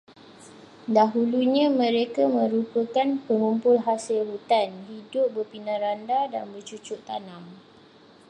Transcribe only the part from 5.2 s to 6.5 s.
berpindah-randah, dan